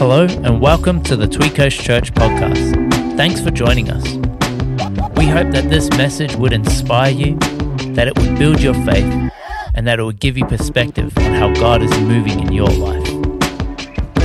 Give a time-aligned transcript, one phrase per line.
[0.00, 3.18] Hello, and welcome to the Tweed Coast Church podcast.
[3.18, 4.02] Thanks for joining us.
[5.14, 7.36] We hope that this message would inspire you,
[7.92, 9.30] that it would build your faith,
[9.74, 13.06] and that it would give you perspective on how God is moving in your life.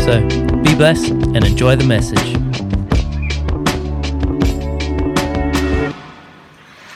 [0.06, 0.26] So,
[0.64, 2.24] be blessed and enjoy the message.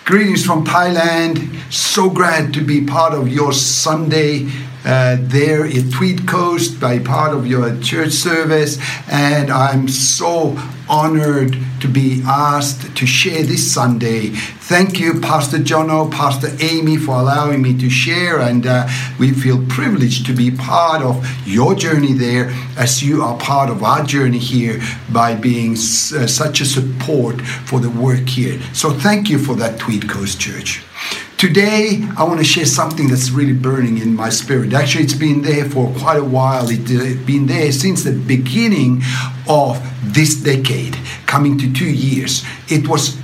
[0.05, 1.53] Greetings from Thailand.
[1.69, 4.49] So glad to be part of your Sunday
[4.89, 8.79] uh, there in Tweed Coast by part of your church service.
[9.11, 10.57] And I'm so
[10.89, 14.29] honored to be asked to share this Sunday.
[14.73, 18.39] Thank you, Pastor Jono, Pastor Amy, for allowing me to share.
[18.39, 18.87] And uh,
[19.19, 23.83] we feel privileged to be part of your journey there as you are part of
[23.83, 24.81] our journey here
[25.13, 28.59] by being s- uh, such a support for the work here.
[28.73, 30.83] So thank you for that, Tweed Coast Church.
[31.39, 34.73] Today, I want to share something that's really burning in my spirit.
[34.73, 36.67] Actually, it's been there for quite a while.
[36.69, 36.91] It's
[37.25, 39.01] been there since the beginning
[39.47, 42.43] of this decade, coming to two years.
[42.67, 43.17] It was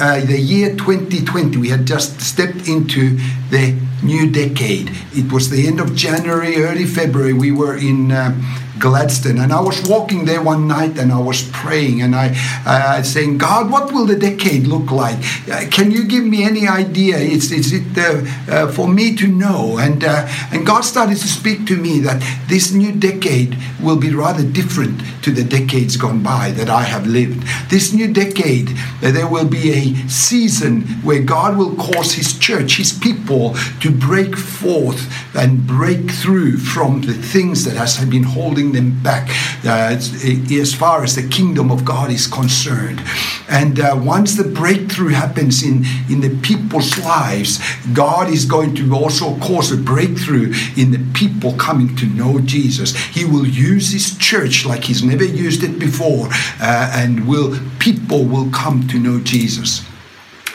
[0.00, 1.58] uh, the year 2020.
[1.58, 3.18] We had just stepped into
[3.50, 4.92] the new decade.
[5.12, 7.32] It was the end of January, early February.
[7.32, 8.12] We were in.
[8.12, 12.34] Uh, Gladstone, and I was walking there one night and I was praying and I
[12.66, 15.18] uh, saying, God, what will the decade look like?
[15.50, 17.16] Uh, can you give me any idea?
[17.16, 19.78] Is, is it uh, uh, for me to know?
[19.78, 24.12] And uh, and God started to speak to me that this new decade will be
[24.12, 27.42] rather different to the decades gone by that I have lived.
[27.68, 28.70] This new decade,
[29.02, 33.90] uh, there will be a season where God will cause His church, His people, to
[33.90, 39.28] break forth and break through from the things that has been holding them back
[39.64, 43.02] uh, as far as the kingdom of God is concerned.
[43.48, 47.60] And uh, once the breakthrough happens in, in the people's lives,
[47.92, 52.96] God is going to also cause a breakthrough in the people coming to know Jesus.
[52.96, 56.28] He will use His church like He's never used it before,
[56.60, 59.84] uh, and will people will come to know Jesus.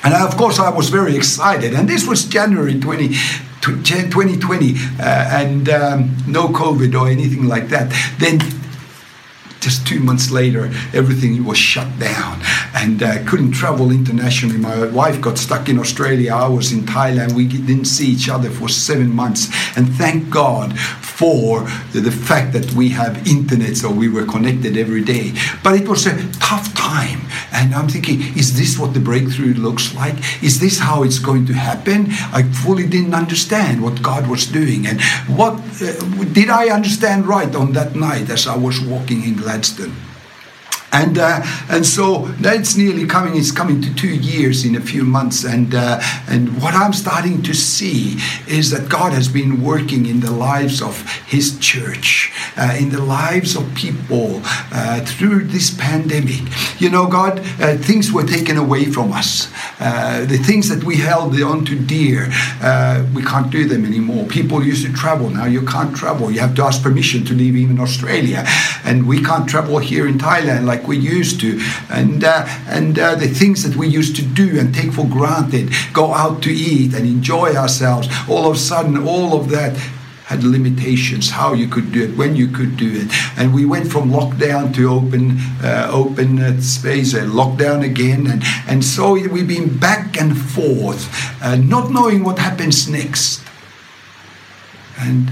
[0.04, 1.74] And of course, I was very excited.
[1.74, 3.10] And this was January 20,
[3.62, 7.94] 2020 uh, and um, no COVID or anything like that.
[8.18, 8.40] Then
[9.62, 12.42] just two months later, everything was shut down
[12.74, 14.58] and uh, couldn't travel internationally.
[14.58, 16.34] My wife got stuck in Australia.
[16.34, 17.34] I was in Thailand.
[17.34, 19.50] We didn't see each other for seven months.
[19.78, 20.78] And thank God
[21.22, 21.62] for
[21.94, 25.34] the, the fact that we have internet, so we were connected every day.
[25.64, 26.16] But it was a
[26.50, 27.22] tough time.
[27.54, 30.16] And I'm thinking, is this what the breakthrough looks like?
[30.42, 32.08] Is this how it's going to happen?
[32.34, 34.88] I fully didn't understand what God was doing.
[34.88, 35.00] And
[35.40, 35.94] what uh,
[36.34, 39.94] did I understand right on that night as I was walking in Gladstone?
[40.94, 43.38] And uh, and so that's nearly coming.
[43.38, 45.46] It's coming to two years in a few months.
[45.46, 50.20] And uh, and what I'm starting to see is that God has been working in
[50.20, 54.42] the lives of His church, uh, in the lives of people
[54.74, 56.42] uh, through this pandemic.
[56.82, 59.50] You know, God, uh, things were taken away from us.
[59.80, 62.26] Uh, the things that we held on to dear,
[63.14, 64.26] we can't do them anymore.
[64.28, 65.30] People used to travel.
[65.30, 66.30] Now you can't travel.
[66.30, 68.44] You have to ask permission to leave even Australia,
[68.84, 71.60] and we can't travel here in Thailand like like we used to,
[71.90, 75.72] and uh, and uh, the things that we used to do and take for granted,
[75.94, 78.08] go out to eat and enjoy ourselves.
[78.30, 79.78] All of a sudden, all of that
[80.26, 83.12] had limitations how you could do it when you could do it.
[83.38, 88.28] And we went from lockdown to open uh, open uh, space and lockdown again.
[88.28, 91.04] And and so we've been back and forth
[91.44, 93.44] uh, not knowing what happens next
[94.98, 95.30] and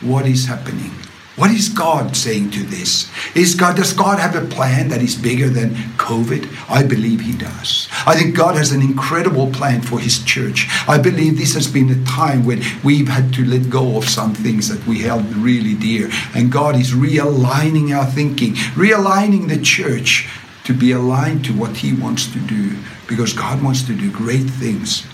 [0.00, 0.92] what is happening
[1.36, 3.10] what is God saying to this?
[3.34, 6.48] Is God, does God have a plan that is bigger than COVID?
[6.68, 7.88] I believe He does.
[8.06, 10.66] I think God has an incredible plan for His church.
[10.88, 14.34] I believe this has been a time when we've had to let go of some
[14.34, 16.10] things that we held really dear.
[16.34, 20.28] And God is realigning our thinking, realigning the church
[20.64, 22.76] to be aligned to what He wants to do
[23.06, 25.06] because God wants to do great things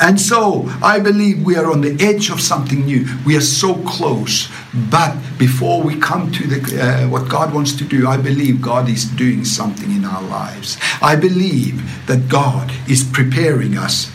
[0.00, 3.06] and so I believe we are on the edge of something new.
[3.26, 4.48] We are so close.
[4.90, 8.88] But before we come to the, uh, what God wants to do, I believe God
[8.88, 10.78] is doing something in our lives.
[11.02, 14.10] I believe that God is preparing us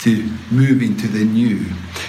[0.00, 1.66] to move into the new.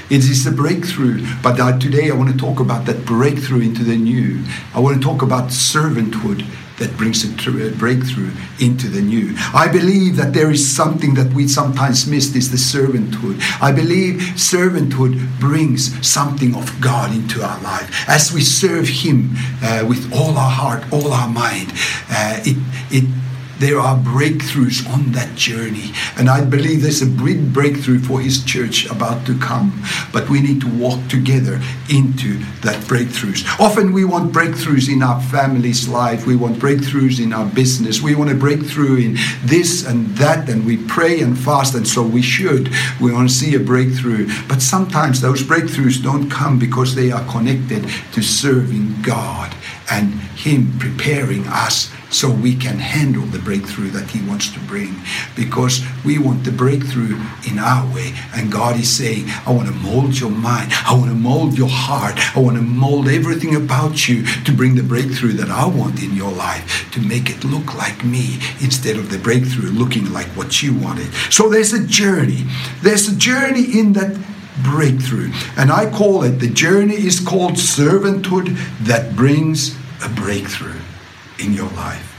[0.09, 3.83] It is a breakthrough, but uh, today I want to talk about that breakthrough into
[3.83, 4.43] the new.
[4.73, 6.45] I want to talk about servanthood
[6.77, 9.33] that brings a, breakthrough into the new.
[9.53, 13.41] I believe that there is something that we sometimes miss is the servanthood.
[13.61, 18.07] I believe servanthood brings something of God into our life.
[18.07, 19.31] As we serve Him
[19.63, 21.71] uh, with all our heart, all our mind,
[22.09, 22.57] uh, it,
[22.91, 23.26] it
[23.59, 25.91] there are breakthroughs on that journey.
[26.17, 29.83] And I believe there's a big breakthrough for his church about to come.
[30.13, 31.59] But we need to walk together
[31.89, 33.47] into that breakthroughs.
[33.59, 36.27] Often we want breakthroughs in our family's life.
[36.27, 38.01] We want breakthroughs in our business.
[38.01, 40.49] We want a breakthrough in this and that.
[40.49, 41.73] And we pray and fast.
[41.75, 42.69] And so we should.
[43.01, 44.29] We want to see a breakthrough.
[44.47, 49.55] But sometimes those breakthroughs don't come because they are connected to serving God
[49.89, 54.95] and Him preparing us so we can handle the breakthrough that He wants to bring.
[55.35, 57.19] Because we want the breakthrough
[57.49, 58.13] in our way.
[58.33, 60.71] And God is saying, I want to mold your mind.
[60.73, 62.15] I want to mold your heart.
[62.35, 66.15] I want to mold everything about you to bring the breakthrough that I want in
[66.15, 70.61] your life, to make it look like me instead of the breakthrough looking like what
[70.61, 71.13] you wanted.
[71.29, 72.45] So there's a journey.
[72.81, 74.17] There's a journey in that
[74.63, 75.31] breakthrough.
[75.57, 80.79] And I call it the journey is called servanthood that brings a breakthrough
[81.39, 82.13] in your life.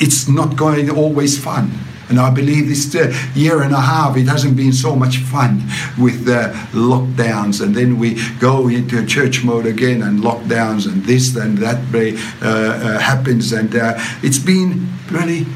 [0.00, 1.70] It's not going always fun.
[2.08, 5.62] And I believe this uh, year and a half, it hasn't been so much fun
[5.98, 7.62] with the lockdowns.
[7.62, 12.46] And then we go into church mode again and lockdowns and this and that uh,
[12.46, 13.52] uh, happens.
[13.52, 15.46] And uh, it's been really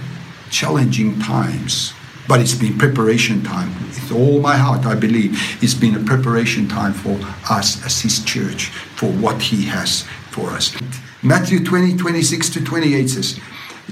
[0.50, 1.92] challenging times.
[2.26, 3.72] But it's been preparation time.
[3.86, 7.18] With all my heart, I believe it's been a preparation time for
[7.50, 8.66] us as His church
[8.96, 10.76] for what He has for us.
[11.22, 13.40] Matthew 20, 26 to 28 says,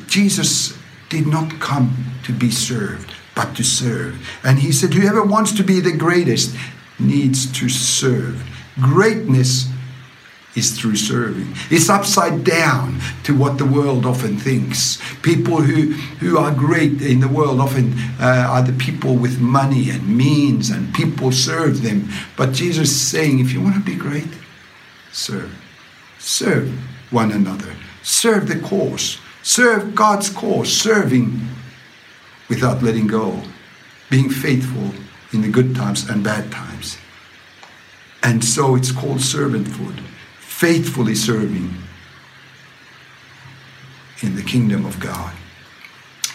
[0.06, 0.78] Jesus
[1.08, 4.28] did not come to be served, but to serve.
[4.44, 6.54] And He said, Whoever wants to be the greatest
[6.98, 8.42] needs to serve.
[8.80, 9.68] Greatness
[10.54, 11.52] is through serving.
[11.70, 14.98] It's upside down to what the world often thinks.
[15.22, 19.90] People who, who are great in the world often uh, are the people with money
[19.90, 22.08] and means, and people serve them.
[22.36, 24.28] But Jesus is saying, if you want to be great,
[25.12, 25.54] serve.
[26.18, 26.72] Serve
[27.10, 27.74] one another.
[28.02, 29.18] Serve the cause.
[29.42, 30.72] Serve God's cause.
[30.72, 31.40] Serving
[32.48, 33.42] without letting go.
[34.10, 34.92] Being faithful
[35.32, 36.96] in the good times and bad times.
[38.22, 40.02] And so it's called servanthood
[40.56, 41.70] faithfully serving
[44.22, 45.34] in the kingdom of God.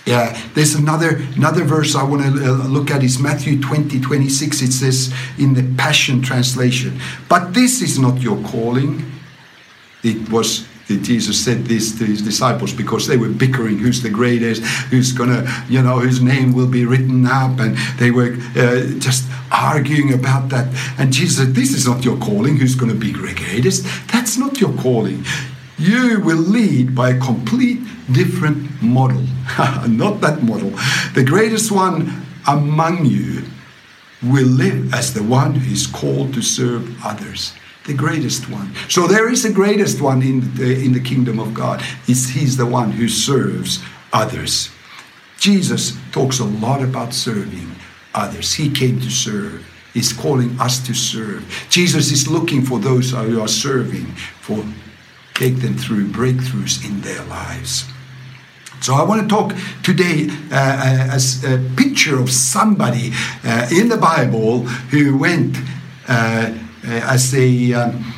[0.06, 4.62] Yeah, there's another another verse I want to uh, look at is Matthew 20, 26.
[4.62, 9.12] It says in the Passion Translation, but this is not your calling.
[10.03, 10.68] It was
[10.98, 15.48] Jesus said this to his disciples because they were bickering who's the greatest, who's gonna,
[15.69, 20.50] you know, whose name will be written up, and they were uh, just arguing about
[20.50, 20.68] that.
[20.98, 23.86] And Jesus said, This is not your calling, who's gonna be greatest.
[24.12, 25.24] That's not your calling.
[25.77, 27.80] You will lead by a complete
[28.12, 29.21] different model,
[29.88, 30.71] not that model.
[31.15, 33.44] The greatest one among you
[34.21, 37.53] will live as the one who is called to serve others
[37.86, 38.74] the greatest one.
[38.89, 41.83] So there is a greatest one in the, in the kingdom of God.
[42.07, 43.83] It's, he's the one who serves
[44.13, 44.69] others.
[45.39, 47.72] Jesus talks a lot about serving
[48.13, 48.54] others.
[48.54, 49.66] He came to serve.
[49.94, 51.44] He's calling us to serve.
[51.69, 54.06] Jesus is looking for those who are serving,
[54.42, 54.63] for
[55.34, 57.86] take them through breakthroughs in their lives.
[58.81, 59.54] So I want to talk
[59.84, 63.12] today uh, uh as a picture of somebody
[63.44, 65.57] uh, in the Bible who went
[66.07, 68.13] uh, uh, as they um,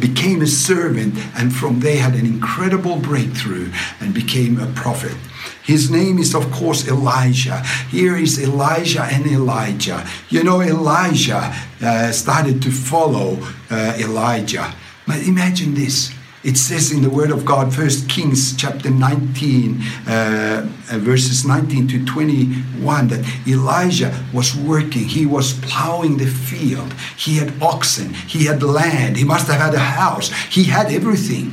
[0.00, 3.70] became a servant and from there had an incredible breakthrough
[4.00, 5.16] and became a prophet.
[5.62, 7.62] His name is, of course, Elisha.
[7.90, 10.06] Here is Elijah and Elijah.
[10.28, 13.38] You know, Elisha uh, started to follow
[13.70, 14.72] uh, Elijah.
[15.06, 16.12] But imagine this
[16.46, 21.88] it says in the Word of God, First Kings chapter 19, uh, uh, verses 19
[21.88, 25.06] to 21, that Elisha was working.
[25.06, 26.92] He was plowing the field.
[27.16, 28.14] He had oxen.
[28.14, 29.16] He had land.
[29.16, 30.30] He must have had a house.
[30.44, 31.50] He had everything.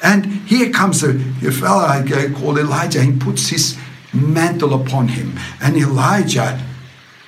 [0.00, 2.06] And here comes a, a fellow
[2.38, 3.02] called Elijah.
[3.02, 3.76] He puts his
[4.14, 5.32] mantle upon him.
[5.60, 6.64] And Elisha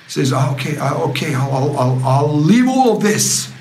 [0.07, 3.51] says, okay, okay, I'll, I'll, I'll leave all of this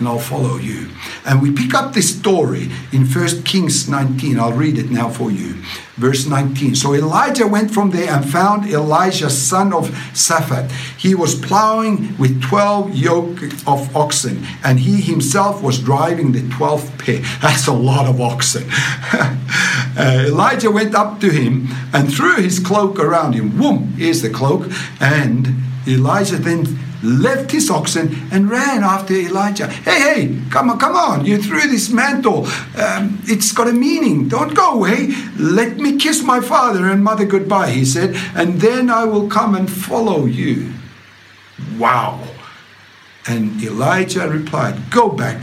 [0.00, 0.88] and I'll follow you.
[1.24, 4.40] And we pick up this story in 1 Kings 19.
[4.40, 5.62] I'll read it now for you.
[5.96, 6.74] Verse 19.
[6.74, 10.70] So Elijah went from there and found Elisha, son of Shaphat.
[10.98, 16.98] He was plowing with 12 yoke of oxen, and he himself was driving the 12th
[16.98, 17.20] pair.
[17.42, 18.64] That's a lot of oxen.
[19.12, 23.58] uh, Elijah went up to him and threw his cloak around him.
[23.58, 24.70] Boom, here's the cloak.
[24.98, 25.54] And
[25.86, 29.68] Elisha then left his oxen and ran after Elijah.
[29.68, 31.24] Hey, hey, come on, come on.
[31.24, 32.46] You threw this mantle.
[32.76, 34.28] Um, it's got a meaning.
[34.28, 35.08] Don't go away.
[35.38, 39.54] Let me kiss my father and mother goodbye, he said, and then I will come
[39.54, 40.72] and follow you.
[41.78, 42.22] Wow.
[43.26, 45.40] And Elijah replied, Go back.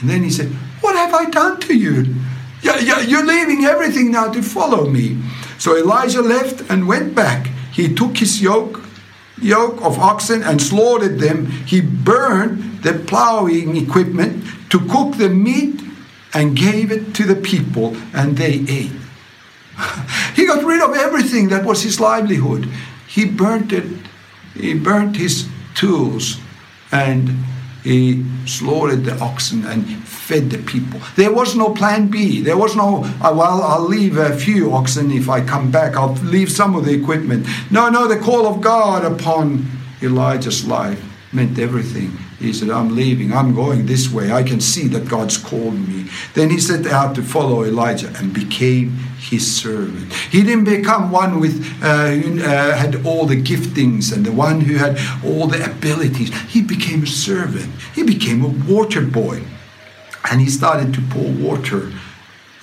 [0.00, 0.48] And then he said,
[0.80, 2.14] What have I done to you?
[2.62, 5.18] You're leaving everything now to follow me.
[5.58, 7.46] So Elisha left and went back.
[7.72, 8.82] He took his yoke,
[9.40, 11.46] yoke of oxen and slaughtered them.
[11.46, 15.80] He burned the plowing equipment to cook the meat
[16.34, 18.92] and gave it to the people, and they ate.
[20.34, 22.68] he got rid of everything that was his livelihood.
[23.06, 23.86] He burnt it.
[24.54, 26.38] He burnt his tools
[26.90, 27.44] and
[27.82, 31.00] he slaughtered the oxen and fed the people.
[31.16, 32.40] There was no plan B.
[32.40, 35.96] There was no, uh, well, I'll leave a few oxen if I come back.
[35.96, 37.46] I'll leave some of the equipment.
[37.70, 39.66] No, no, the call of God upon
[40.02, 42.12] Elisha's life meant everything.
[42.38, 44.32] He said, I'm leaving, I'm going this way.
[44.32, 46.08] I can see that God's called me.
[46.34, 50.12] Then he set out to follow Elijah and became his servant.
[50.12, 54.60] He didn't become one with uh, who uh, had all the giftings and the one
[54.60, 56.34] who had all the abilities.
[56.48, 57.70] He became a servant.
[57.94, 59.42] He became a water boy.
[60.30, 61.92] And he started to pour water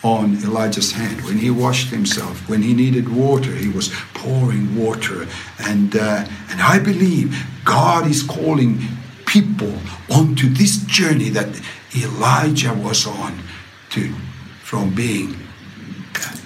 [0.06, 1.20] on Elijah's hand.
[1.22, 5.28] When he washed himself, when he needed water, he was pouring water.
[5.58, 7.36] And, uh, and I believe
[7.66, 8.78] God is calling
[9.26, 9.74] people
[10.12, 11.60] onto this journey that
[11.96, 13.40] Elisha was on
[13.90, 14.14] to
[14.62, 15.34] from being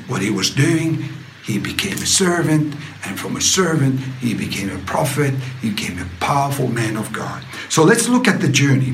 [0.07, 1.03] what he was doing
[1.43, 2.75] he became a servant
[3.05, 7.43] and from a servant he became a prophet he became a powerful man of god
[7.69, 8.93] so let's look at the journey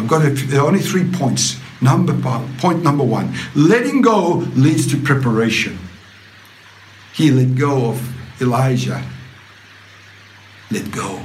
[0.00, 2.14] i've got a, only three points number
[2.58, 5.78] point number one letting go leads to preparation
[7.12, 9.02] he let go of elijah
[10.70, 11.20] let go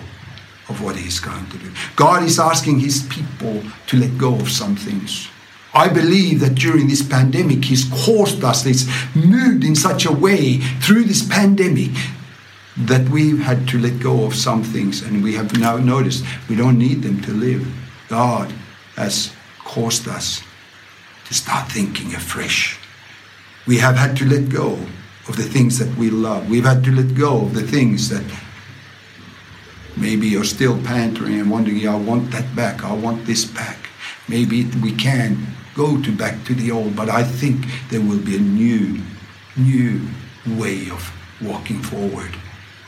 [0.70, 1.72] of what he's going to do.
[1.96, 5.28] God is asking his people to let go of some things.
[5.74, 10.58] I believe that during this pandemic, he's caused us, it's moved in such a way
[10.58, 11.92] through this pandemic
[12.78, 16.56] that we've had to let go of some things and we have now noticed we
[16.56, 17.68] don't need them to live.
[18.08, 18.54] God
[18.96, 19.32] has
[19.64, 20.42] caused us
[21.28, 22.80] to start thinking afresh.
[23.68, 24.74] We have had to let go
[25.28, 26.50] of the things that we love.
[26.50, 28.24] We've had to let go of the things that
[29.98, 33.78] Maybe you're still pantering and wondering, I want that back, I want this back.
[34.28, 38.36] Maybe we can go to back to the old, but I think there will be
[38.36, 39.02] a new,
[39.56, 40.02] new
[40.48, 41.12] way of
[41.42, 42.32] walking forward.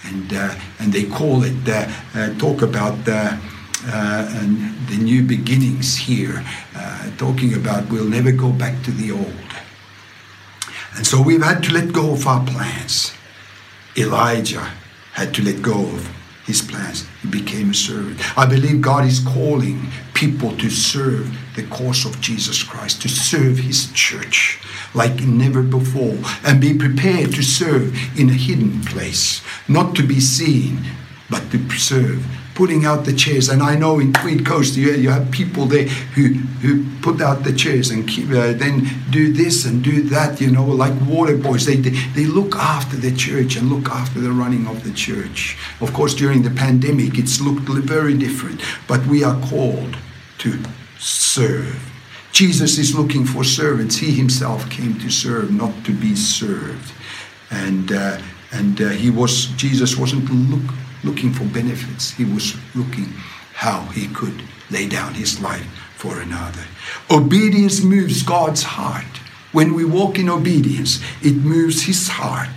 [0.04, 3.38] And, uh, and they call it, uh, uh, talk about uh,
[3.86, 6.44] and the new beginnings here,
[6.76, 9.34] uh, talking about we'll never go back to the old.
[10.96, 13.14] And so we've had to let go of our plans.
[13.96, 14.72] Elisha
[15.14, 16.10] had to let go of
[16.46, 17.06] his plans.
[17.22, 18.20] He became a servant.
[18.38, 23.58] I believe God is calling people to serve the cause of Jesus Christ, to serve
[23.58, 24.60] his church
[24.94, 30.20] like never before, and be prepared to serve in a hidden place, not to be
[30.20, 30.80] seen,
[31.30, 32.26] but to serve
[32.58, 33.50] putting out the chairs.
[33.50, 36.34] And I know in Tweed Coast you, you have people there who,
[36.64, 40.50] who put out the chairs and keep, uh, then do this and do that, you
[40.50, 41.68] know, like water boys.
[41.68, 45.56] They, they, they look after the church and look after the running of the church.
[45.82, 49.96] Of course, during the pandemic, it's looked very different, but we are called
[50.40, 50.60] to
[50.98, 51.80] serve.
[52.32, 53.98] Jesus is looking for servants.
[53.98, 56.92] He himself came to serve, not to be served.
[57.52, 58.18] And, uh,
[58.52, 60.74] and uh, he was, Jesus wasn't look,
[61.04, 62.12] looking for benefits.
[62.12, 63.14] He was looking
[63.54, 66.66] how he could lay down his life for another.
[67.10, 69.06] Obedience moves God's heart.
[69.52, 72.50] When we walk in obedience, it moves his heart.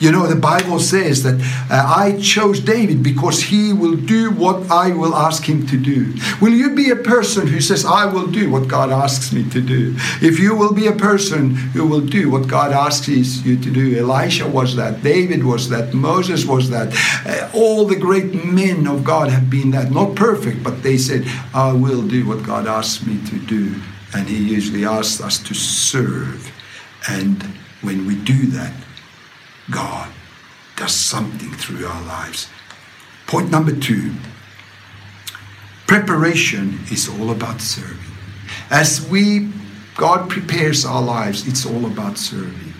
[0.00, 4.70] You know, the Bible says that uh, I chose David because he will do what
[4.70, 6.14] I will ask him to do.
[6.40, 9.60] Will you be a person who says, I will do what God asks me to
[9.60, 9.96] do?
[10.22, 13.98] If you will be a person who will do what God asks you to do,
[13.98, 16.94] Elisha was that, David was that, Moses was that.
[17.26, 19.90] Uh, all the great men of God have been that.
[19.90, 23.74] Not perfect, but they said, I will do what God asks me to do.
[24.14, 26.52] And he usually asks us to serve.
[27.08, 27.42] And
[27.82, 28.72] when we do that,
[29.70, 30.10] God
[30.76, 32.48] does something through our lives.
[33.26, 34.12] Point number two
[35.86, 38.12] preparation is all about serving.
[38.70, 39.50] As we,
[39.96, 42.74] God prepares our lives, it's all about serving.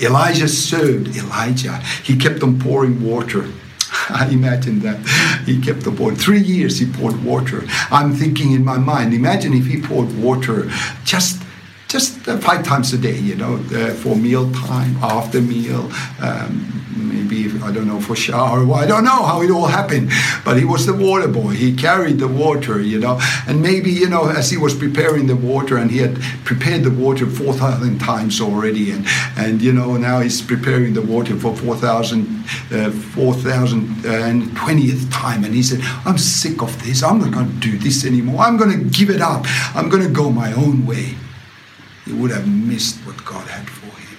[0.00, 1.76] Elisha served Elijah.
[2.04, 3.46] He kept on pouring water.
[4.10, 4.98] I imagine that
[5.46, 6.16] he kept on pouring.
[6.16, 7.64] Three years he poured water.
[7.90, 10.70] I'm thinking in my mind, imagine if he poured water
[11.04, 11.42] just
[11.88, 15.90] just uh, five times a day, you know, uh, for meal time, after meal,
[16.20, 18.70] um, maybe, I don't know, for shower.
[18.74, 20.10] I don't know how it all happened,
[20.44, 21.52] but he was the water boy.
[21.52, 25.36] He carried the water, you know, and maybe, you know, as he was preparing the
[25.36, 29.06] water and he had prepared the water 4,000 times already, and,
[29.38, 35.62] and, you know, now he's preparing the water for 4,000, uh, 4,020th time, and he
[35.62, 37.02] said, I'm sick of this.
[37.02, 38.42] I'm not going to do this anymore.
[38.42, 39.46] I'm going to give it up.
[39.74, 41.16] I'm going to go my own way
[42.08, 44.18] he would have missed what God had for him.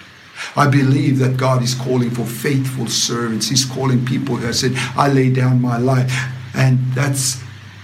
[0.56, 3.50] I believe that God is calling for faithful servants.
[3.50, 6.12] He's calling people who have said, I lay down my life.
[6.54, 7.42] And that's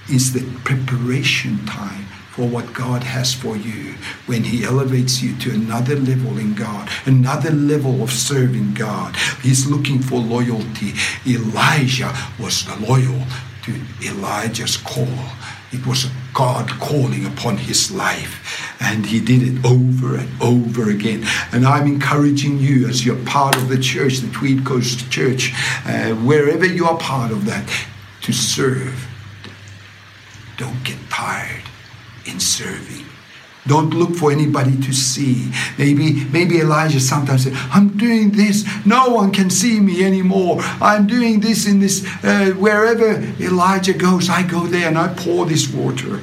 [0.10, 3.96] is the preparation time for what God has for you
[4.28, 9.16] when He elevates you to another level in God, another level of serving God.
[9.42, 10.94] He's looking for loyalty.
[11.26, 13.22] Elisha was loyal
[13.64, 15.08] to Elijah's call.
[15.72, 18.45] It was God calling upon his life,
[18.86, 21.26] and he did it over and over again.
[21.52, 25.52] And I'm encouraging you, as you're part of the church, the Tweed Coast Church,
[25.86, 27.68] uh, wherever you are part of that,
[28.22, 29.08] to serve.
[30.58, 31.64] Don't get tired
[32.26, 33.06] in serving.
[33.68, 35.52] Don't look for anybody to see.
[35.80, 38.64] Maybe, maybe Elisha sometimes said, I'm doing this.
[38.86, 40.58] No one can see me anymore.
[40.80, 45.48] I'm doing this in this, uh, wherever Elijah goes, I go there and I pour
[45.48, 46.22] this water.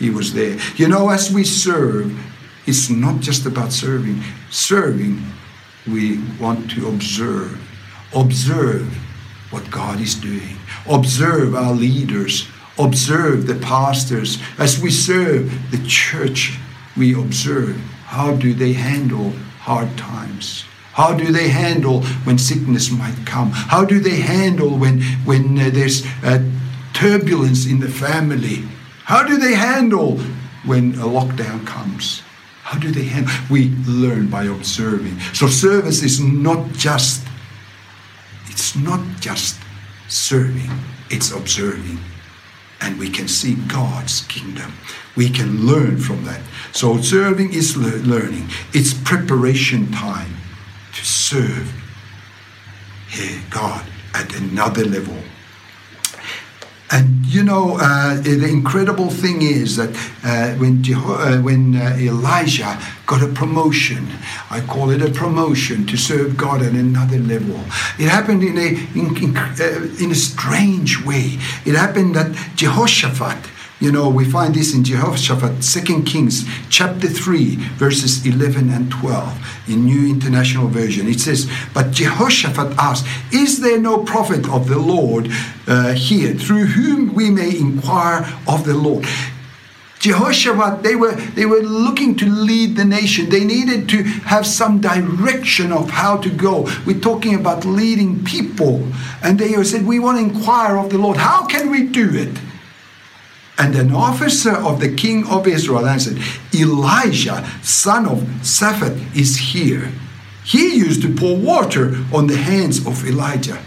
[0.00, 0.58] He was there.
[0.74, 2.18] You know, as we serve,
[2.66, 4.20] it's not just about serving.
[4.50, 5.22] Serving,
[5.86, 7.56] we want to observe.
[8.12, 8.92] Observe
[9.50, 10.56] what God is doing.
[10.88, 12.48] Observe our leaders
[12.80, 14.38] observe the pastors.
[14.58, 16.58] As we serve the church,
[16.96, 17.76] we observe
[18.06, 19.30] how do they handle
[19.60, 20.64] hard times?
[20.92, 23.50] How do they handle when sickness might come?
[23.52, 26.42] How do they handle when, when uh, there's uh,
[26.92, 28.64] turbulence in the family?
[29.10, 30.18] How do they handle
[30.64, 32.22] when a lockdown comes?
[32.62, 33.34] How do they handle?
[33.50, 35.18] We learn by observing.
[35.34, 37.26] So service is not just,
[38.46, 39.58] it's not just
[40.06, 40.70] serving,
[41.10, 41.98] it's observing
[42.80, 44.74] and we can see God's kingdom.
[45.16, 46.40] We can learn from that.
[46.70, 48.48] So serving is le- learning.
[48.72, 50.36] It's preparation time
[50.94, 51.66] to serve
[53.50, 55.16] God at another level.
[56.92, 59.90] And you know, uh, the incredible thing is that
[60.24, 64.08] uh, when, Jeho- uh, when uh, Elisha got a promotion,
[64.50, 67.60] I call it a promotion to serve God at another level.
[67.98, 68.68] It happened in a,
[68.98, 71.38] in, in, uh, in a strange way.
[71.64, 73.38] It happened that Jehoshaphat,
[73.80, 79.64] you know, we find this in Jehoshaphat, 2 Kings chapter 3, verses 11 and 12
[79.68, 81.08] in New International Version.
[81.08, 85.30] It says, But Jehoshaphat asked, Is there no prophet of the Lord
[85.66, 89.06] uh, here through whom we may inquire of the Lord?
[90.00, 93.30] Jehoshaphat, they were, they were looking to lead the nation.
[93.30, 96.68] They needed to have some direction of how to go.
[96.86, 98.86] We're talking about leading people.
[99.22, 101.16] And they said, We want to inquire of the Lord.
[101.16, 102.38] How can we do it?
[103.60, 106.16] And an officer of the king of Israel answered,
[106.58, 109.92] Elisha, son of Shaphat, is here.
[110.46, 113.62] He used to pour water on the hands of Elijah.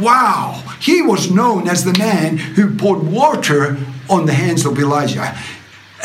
[0.00, 0.62] Wow!
[0.80, 3.76] He was known as the man who poured water
[4.08, 5.36] on the hands of Elijah.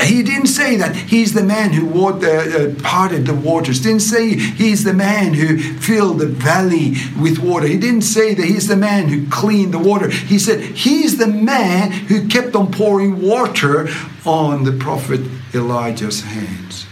[0.06, 3.82] He didn't say that he's the man who water, uh, parted the waters.
[3.82, 7.68] Didn't say he's the man who filled the valley with water.
[7.68, 10.10] He didn't say that he's the man who cleaned the water.
[10.10, 13.90] He said he's the man who kept on pouring water
[14.26, 15.22] on the prophet
[15.54, 16.86] Elijah's hands.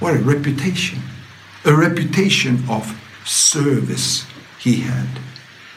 [0.00, 1.00] What a reputation!
[1.66, 4.26] A reputation of service
[4.58, 5.08] he had.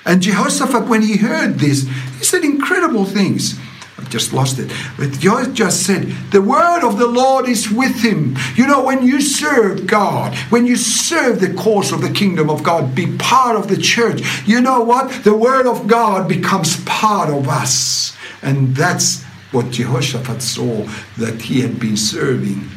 [0.06, 3.60] And Jehoshaphat, when he heard this, he said incredible things.
[3.98, 4.72] I just lost it.
[4.98, 8.38] But God just said, The word of the Lord is with him.
[8.56, 12.64] You know, when you serve God, when you serve the cause of the kingdom of
[12.64, 15.24] God, be part of the church, you know what?
[15.24, 18.16] The word of God becomes part of us.
[18.44, 22.70] And that's what Jehoshaphat saw that he had been serving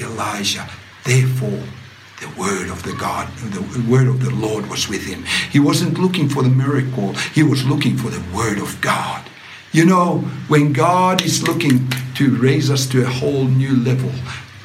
[0.00, 0.68] Elijah.
[1.04, 1.62] Therefore,
[2.20, 5.24] the word of the God, the word of the Lord was with him.
[5.50, 9.29] He wasn't looking for the miracle, he was looking for the word of God.
[9.72, 14.10] You know, when God is looking to raise us to a whole new level,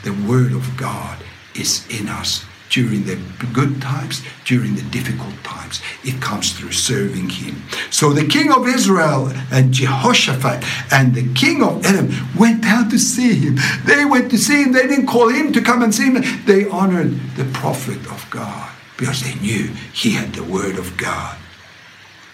[0.04, 1.20] the Word of God
[1.54, 3.22] is in us during the
[3.54, 5.80] good times, during the difficult times.
[6.04, 7.62] It comes through serving Him.
[7.92, 12.98] So the king of Israel and Jehoshaphat and the king of Edom went down to
[12.98, 13.58] see him.
[13.86, 14.72] They went to see him.
[14.72, 16.24] They didn't call him to come and see him.
[16.46, 21.38] They honored the prophet of God because they knew he had the Word of God.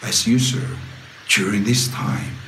[0.01, 0.79] As you serve
[1.27, 2.40] during this time,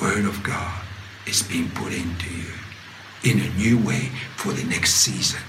[0.00, 0.82] Word of God
[1.26, 2.52] is being put into you
[3.24, 5.40] in a new way for the next season.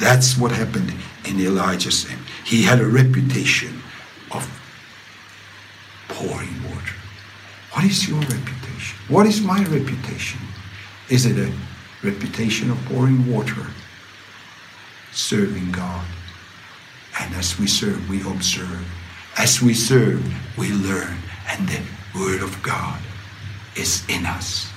[0.00, 0.92] That's what happened
[1.24, 2.18] in Elisha's time.
[2.44, 3.82] He had a reputation
[4.30, 4.44] of
[6.08, 6.94] pouring water.
[7.72, 8.98] What is your reputation?
[9.08, 10.40] What is my reputation?
[11.08, 11.52] Is it a
[12.02, 13.66] reputation of pouring water?
[15.12, 16.04] Serving God.
[17.20, 18.86] And as we serve, we observe.
[19.38, 20.22] As we serve,
[20.58, 21.16] we learn.
[21.48, 21.80] And the
[22.14, 23.00] Word of God
[23.76, 24.70] is in us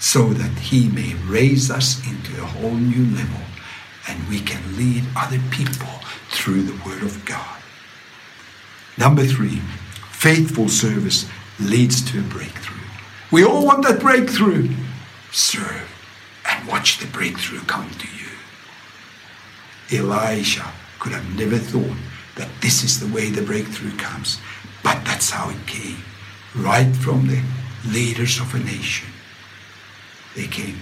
[0.00, 3.40] so that he may raise us into a whole new level
[4.08, 5.88] and we can lead other people
[6.30, 7.58] through the Word of God.
[8.96, 9.60] Number three,
[10.10, 11.26] faithful service
[11.60, 12.76] leads to a breakthrough.
[13.30, 14.70] We all want that breakthrough.
[15.30, 15.90] Serve
[16.48, 20.00] and watch the breakthrough come to you.
[20.00, 21.96] Elisha could have never thought
[22.36, 24.38] that this is the way the breakthrough comes,
[24.82, 25.98] but that's how it came.
[26.54, 27.42] Right from the
[27.86, 29.08] leaders of a nation.
[30.34, 30.78] They came.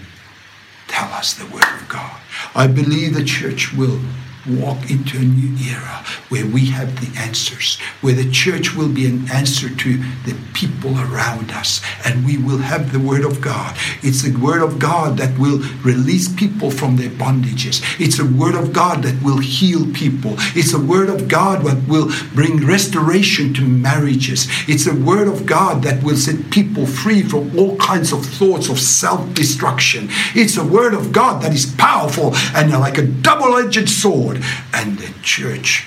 [0.89, 2.21] Tell us the word of God.
[2.55, 4.01] I believe the church will
[4.49, 9.07] walk into a new era where we have the answers, where the church will be
[9.07, 13.77] an answer to the people around us, and we will have the Word of God.
[14.03, 17.83] It's the Word of God that will release people from their bondages.
[18.01, 20.35] It's the Word of God that will heal people.
[20.55, 24.49] It's the Word of God that will bring restoration to marriages.
[24.69, 28.69] It's the Word of God that will set people free from all kinds of thoughts
[28.69, 30.09] of self destruction.
[30.35, 34.36] It's the Word of God that is powerful and like a double edged sword
[34.73, 35.87] and the church,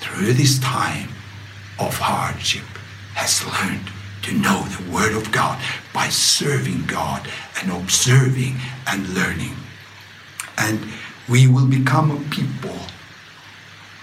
[0.00, 1.08] through this time
[1.78, 2.64] of hardship,
[3.14, 3.90] has learned
[4.22, 5.60] to know the Word of God
[5.92, 7.28] by serving God
[7.60, 9.56] and observing and learning.
[10.58, 10.80] And
[11.28, 12.76] we will become a people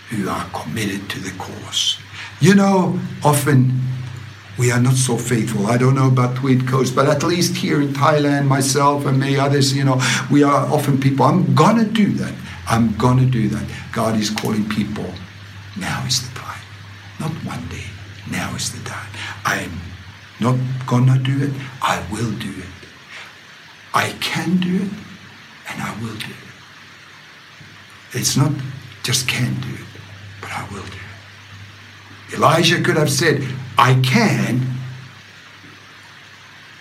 [0.10, 1.98] who are committed to the cause.
[2.40, 3.82] You know, often
[4.58, 5.68] we are not so faithful.
[5.68, 9.38] I don't know about Tweed Coast, but at least here in Thailand, myself and many
[9.38, 11.26] others, you know, we are often people.
[11.26, 12.34] I'm gonna do that.
[12.70, 13.66] I'm going to do that.
[13.94, 15.10] God is calling people.
[15.78, 16.62] Now is the time.
[17.20, 17.86] Not one day.
[18.30, 19.10] Now is the time.
[19.46, 19.72] I'm
[20.42, 21.54] not going to do it.
[21.82, 22.66] I will do it.
[23.94, 24.92] I can do it,
[25.70, 26.48] and I will do it.
[28.14, 28.52] It's not
[29.02, 29.88] just can do it,
[30.42, 31.00] but I will do
[32.30, 32.36] it.
[32.36, 34.60] Elisha could have said, I can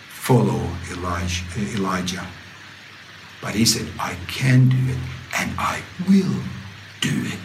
[0.09, 1.45] follow Elijah,
[1.77, 2.27] Elijah.
[3.41, 4.99] But he said, I can do it
[5.39, 6.43] and I will
[7.01, 7.39] do it,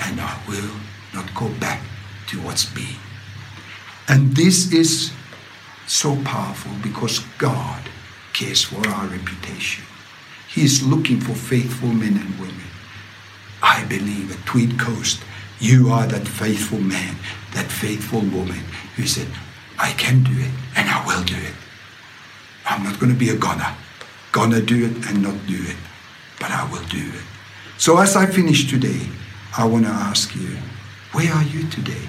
[0.00, 0.76] and I will
[1.12, 1.82] not go back
[2.28, 2.96] to what's been.
[4.08, 5.12] And this is
[5.86, 7.82] so powerful because God
[8.32, 9.84] cares for our reputation.
[10.48, 12.68] He is looking for faithful men and women.
[13.62, 15.20] I believe at Tweed Coast,
[15.58, 17.16] you are that faithful man,
[17.54, 18.60] that faithful woman
[18.96, 19.28] who said,
[19.78, 21.54] I can do it and I will do it.
[22.66, 23.74] I'm not going to be a goner.
[24.32, 25.76] Gonna do it and not do it
[26.40, 27.24] but I will do it.
[27.78, 29.00] So as I finish today,
[29.56, 30.56] I want to ask you,
[31.12, 32.08] where are you today?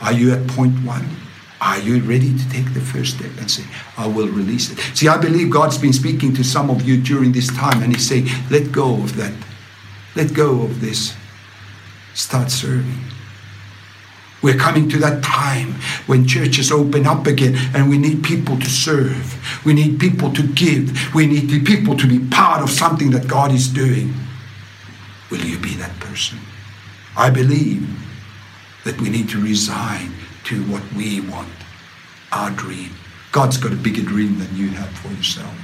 [0.00, 1.08] Are you at point one?
[1.60, 3.64] Are you ready to take the first step and say,
[3.98, 4.78] I will release it?
[4.96, 8.08] See, I believe God's been speaking to some of you during this time and He's
[8.08, 9.34] saying, let go of that.
[10.16, 11.14] Let go of this.
[12.14, 12.98] Start serving.
[14.42, 15.74] We're coming to that time
[16.06, 19.62] when churches open up again and we need people to serve.
[19.64, 21.14] We need people to give.
[21.14, 24.14] We need people to be part of something that God is doing.
[25.30, 26.38] Will you be that person?
[27.16, 27.86] I believe
[28.84, 30.12] that we need to resign
[30.44, 31.52] to what we want,
[32.32, 32.90] our dream.
[33.32, 35.54] God's got a bigger dream than you have for yourself.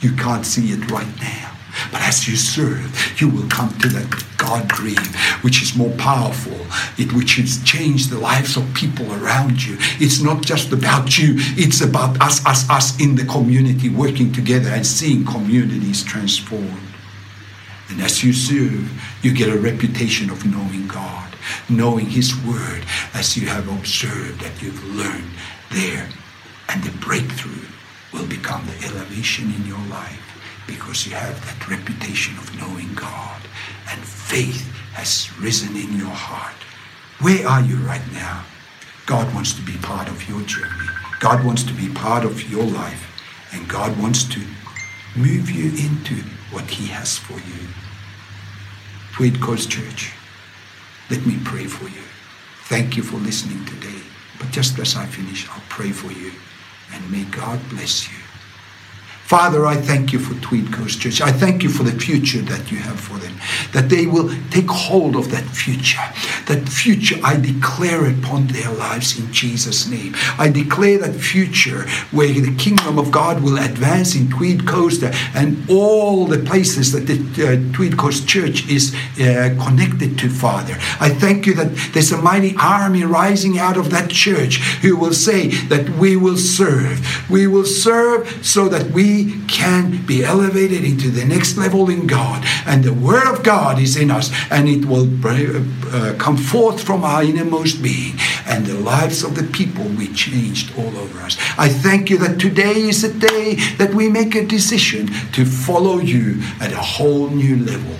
[0.00, 1.55] You can't see it right now.
[1.92, 5.02] But as you serve, you will come to that God dream,
[5.42, 6.58] which is more powerful,
[6.98, 9.76] it, which has changed the lives of people around you.
[9.98, 14.70] It's not just about you, it's about us, us, us in the community working together
[14.70, 16.92] and seeing communities transformed.
[17.88, 18.90] And as you serve,
[19.22, 21.34] you get a reputation of knowing God,
[21.68, 22.84] knowing His Word,
[23.14, 25.30] as you have observed that you've learned
[25.70, 26.08] there.
[26.68, 27.68] And the breakthrough
[28.12, 30.25] will become the elevation in your life
[30.66, 33.42] because you have that reputation of knowing God
[33.90, 36.56] and faith has risen in your heart.
[37.20, 38.44] Where are you right now?
[39.06, 40.88] God wants to be part of your journey.
[41.20, 43.12] God wants to be part of your life.
[43.52, 44.40] And God wants to
[45.16, 46.16] move you into
[46.50, 47.68] what He has for you.
[49.14, 50.12] Tweed Coast Church,
[51.08, 52.02] let me pray for you.
[52.64, 54.02] Thank you for listening today.
[54.38, 56.32] But just as I finish, I'll pray for you.
[56.92, 58.15] And may God bless you.
[59.26, 61.20] Father, I thank you for Tweed Coast Church.
[61.20, 63.34] I thank you for the future that you have for them,
[63.72, 65.98] that they will take hold of that future.
[66.46, 70.14] That future I declare upon their lives in Jesus' name.
[70.38, 75.68] I declare that future where the kingdom of God will advance in Tweed Coast and
[75.68, 80.74] all the places that the uh, Tweed Coast Church is uh, connected to, Father.
[81.00, 85.12] I thank you that there's a mighty army rising out of that church who will
[85.12, 87.28] say that we will serve.
[87.28, 89.15] We will serve so that we
[89.46, 92.44] can be elevated into the next level in God.
[92.66, 97.04] And the Word of God is in us, and it will uh, come forth from
[97.04, 98.14] our innermost being.
[98.46, 101.36] And the lives of the people we changed all over us.
[101.58, 105.98] I thank you that today is a day that we make a decision to follow
[105.98, 107.96] you at a whole new level.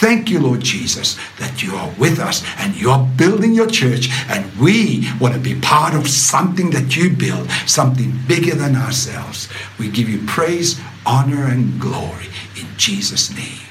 [0.00, 4.08] Thank you, Lord Jesus, that you are with us and you are building your church,
[4.28, 9.48] and we want to be part of something that you build, something bigger than ourselves.
[9.78, 12.26] We give you praise, honor, and glory
[12.60, 13.68] in Jesus' name.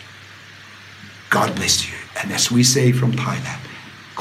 [1.30, 1.98] God bless you.
[2.22, 3.62] And as we say from Thailand,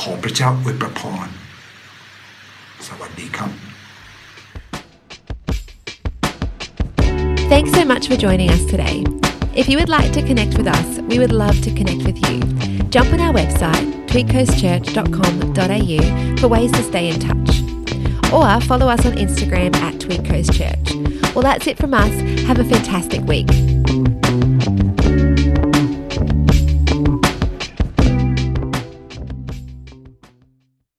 [0.00, 1.28] ขอพระเจ้าอวยพร
[2.86, 3.50] สวัสดีครับ
[7.52, 8.96] Thanks so much for joining us today.
[9.57, 12.41] If you would like to connect with us, we would love to connect with you.
[12.89, 17.63] Jump on our website, tweedcoastchurch.com.au, for ways to stay in touch.
[18.31, 20.93] Or follow us on Instagram at Tweed Coast Church.
[21.33, 22.13] Well, that's it from us.
[22.45, 23.47] Have a fantastic week.